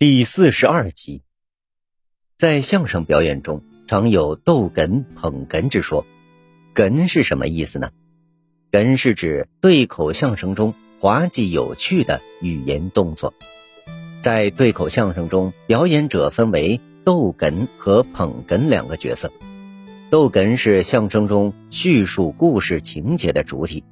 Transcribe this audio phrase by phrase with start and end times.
[0.00, 1.22] 第四十二集，
[2.36, 6.06] 在相声表演中，常有逗哏捧哏之说。
[6.72, 7.90] 哏是什么意思呢？
[8.70, 13.34] 哏是指对口相声中滑稽有趣的语言动作。
[14.20, 19.32] 在对口相声中，表演者分为逗哏和捧哏两个角色。
[20.10, 23.82] 逗哏是相声中叙述故事情节的主体，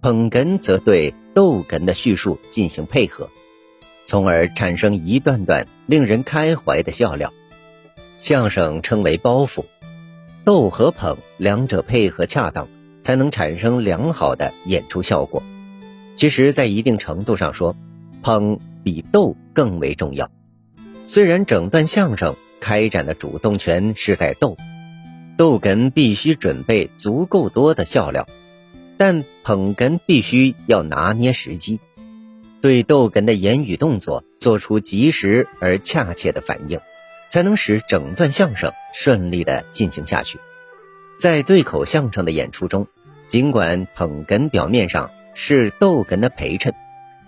[0.00, 3.30] 捧哏则对逗哏的叙述进行配合。
[4.04, 7.32] 从而产生一段段令人开怀的笑料。
[8.14, 9.64] 相声称为包袱，
[10.44, 12.68] 逗和捧两者配合恰当，
[13.02, 15.42] 才能产生良好的演出效果。
[16.14, 17.74] 其实，在一定程度上说，
[18.22, 20.30] 捧比逗更为重要。
[21.06, 24.56] 虽然整段相声开展的主动权是在逗，
[25.36, 28.28] 逗哏必须准备足够多的笑料，
[28.98, 31.80] 但捧哏必须要拿捏时机。
[32.62, 36.80] 对逗哏的言语动作做出及时而恰切的反应，
[37.28, 40.38] 才能使整段相声顺利的进行下去。
[41.18, 42.86] 在对口相声的演出中，
[43.26, 46.72] 尽管捧哏表面上是逗哏的陪衬，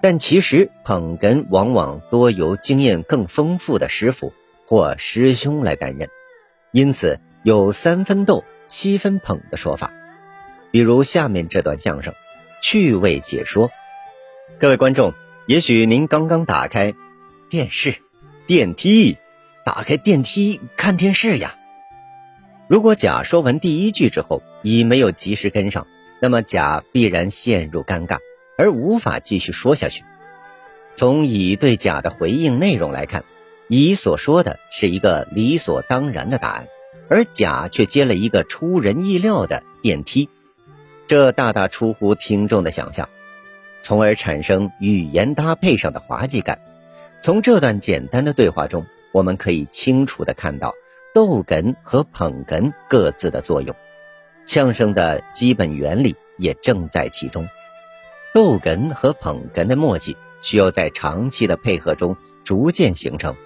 [0.00, 4.32] 但其实捧哏往往多由经验更丰富的师傅
[4.66, 6.08] 或师兄来担任，
[6.70, 9.92] 因此有三分逗、七分捧的说法。
[10.70, 12.14] 比如下面这段相声，
[12.62, 13.68] 趣味解说，
[14.60, 15.12] 各位观众。
[15.46, 16.94] 也许您刚刚打开
[17.50, 17.96] 电视、
[18.46, 19.18] 电梯，
[19.66, 21.56] 打开电梯看电视呀。
[22.66, 25.86] 如果甲说完第一句之后，乙没有及时跟上，
[26.18, 28.20] 那么甲必然陷入尴尬，
[28.56, 30.02] 而无法继续说下去。
[30.94, 33.22] 从乙对甲的回应内容来看，
[33.68, 36.68] 乙所说的是一个理所当然的答案，
[37.10, 40.30] 而甲却接了一个出人意料的电梯，
[41.06, 43.10] 这大大出乎听众的想象。
[43.84, 46.58] 从而产生语言搭配上的滑稽感。
[47.20, 50.72] 从这段简单的对话中，我们可以清楚地看到
[51.14, 53.76] 逗哏和捧哏各自的作用，
[54.46, 57.46] 相声的基本原理也正在其中。
[58.32, 63.36] 逗哏和捧哏的默契需要在长期的配合中逐渐形成。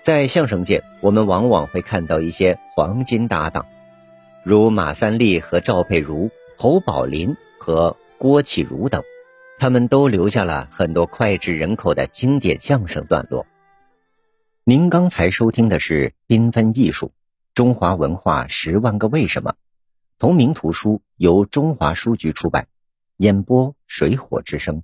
[0.00, 3.66] 在相声界，我们往往会看到一些黄金搭档，
[4.44, 9.02] 如马三立和赵佩茹、侯宝林和郭启儒等。
[9.62, 13.46] 他们都留下了很多脍炙人口的经典相声段落。
[14.64, 17.12] 您刚才收听的是《缤纷艺术：
[17.54, 19.52] 中华文化十万个为什么》，
[20.18, 22.66] 同名图书由中华书局出版，
[23.18, 24.82] 演播水火之声。